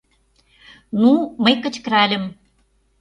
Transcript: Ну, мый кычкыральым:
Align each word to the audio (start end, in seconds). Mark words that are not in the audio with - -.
Ну, 1.01 1.13
мый 1.43 1.55
кычкыральым: 1.63 2.23